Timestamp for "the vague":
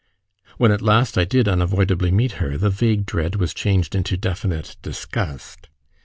2.57-3.05